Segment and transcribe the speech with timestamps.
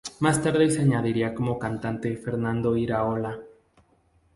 [0.19, 3.39] Más tarde se añadiría como cantante Fernando Iraola.